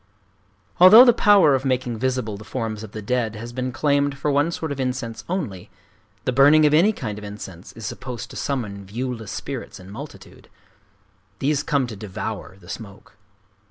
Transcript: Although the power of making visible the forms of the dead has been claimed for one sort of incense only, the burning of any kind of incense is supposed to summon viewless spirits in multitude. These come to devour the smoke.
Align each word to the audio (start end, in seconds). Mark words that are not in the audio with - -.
Although 0.79 1.05
the 1.05 1.13
power 1.13 1.53
of 1.53 1.63
making 1.63 1.99
visible 1.99 2.35
the 2.35 2.43
forms 2.43 2.81
of 2.81 2.91
the 2.91 3.03
dead 3.03 3.35
has 3.35 3.53
been 3.53 3.71
claimed 3.71 4.17
for 4.17 4.31
one 4.31 4.49
sort 4.51 4.71
of 4.71 4.79
incense 4.79 5.23
only, 5.29 5.69
the 6.25 6.31
burning 6.31 6.65
of 6.65 6.73
any 6.73 6.91
kind 6.91 7.19
of 7.19 7.23
incense 7.23 7.71
is 7.73 7.85
supposed 7.85 8.31
to 8.31 8.35
summon 8.35 8.83
viewless 8.83 9.31
spirits 9.31 9.79
in 9.79 9.91
multitude. 9.91 10.49
These 11.37 11.61
come 11.61 11.85
to 11.85 11.95
devour 11.95 12.57
the 12.59 12.67
smoke. 12.69 13.13